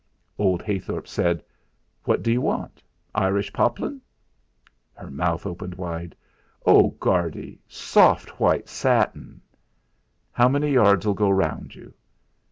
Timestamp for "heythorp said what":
0.63-2.23